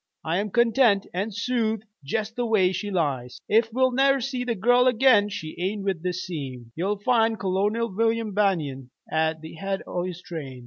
[0.25, 3.39] I'm content an' soothe jest the way she lies.
[3.47, 6.71] Ef Will never sees the gal agin she ain't wuth the seein'.
[6.75, 7.69] "Ye'll find Col.
[7.69, 10.59] William Banion at the head o' his own train.